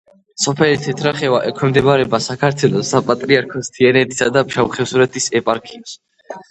სოფელი 0.43 0.77
თეთრახევა 0.85 1.41
ექვემდებარება 1.49 2.21
საქართველოს 2.29 2.91
საპატრიარქოს 2.97 3.71
თიანეთისა 3.77 4.33
და 4.39 4.45
ფშავ-ხევსურეთის 4.51 5.35
ეპარქიას. 5.45 5.97